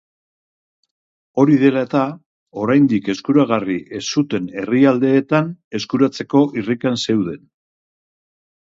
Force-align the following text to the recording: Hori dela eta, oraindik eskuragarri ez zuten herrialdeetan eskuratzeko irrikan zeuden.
Hori 1.43 1.57
dela 1.63 1.83
eta, 1.87 2.01
oraindik 2.63 3.11
eskuragarri 3.15 3.77
ez 4.01 4.03
zuten 4.17 4.51
herrialdeetan 4.63 5.55
eskuratzeko 5.83 6.45
irrikan 6.63 7.03
zeuden. 7.09 7.51